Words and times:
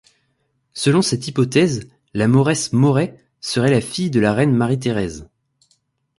Selon 0.73 1.03
cette 1.03 1.27
hypothèse 1.27 1.87
la 2.15 2.27
mauresse 2.27 2.73
Moret 2.73 3.19
serait 3.39 3.69
la 3.69 3.81
fille 3.81 4.09
de 4.09 4.19
la 4.19 4.33
reine 4.33 4.55
Marie-Thérèse. 4.55 5.29